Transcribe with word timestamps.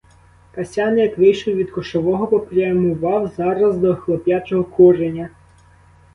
Касян, 0.51 0.97
як 0.97 1.17
вийшов 1.17 1.55
від 1.55 1.71
кошового, 1.71 2.27
попрямував 2.27 3.31
зараз 3.37 3.77
до 3.77 3.95
хлоп'ячого 3.95 4.63
куреня. 4.63 5.29